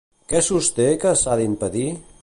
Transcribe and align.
Què 0.31 0.39
sosté 0.47 0.87
que 1.05 1.13
s'ha 1.25 1.37
d'impedir? 1.43 1.89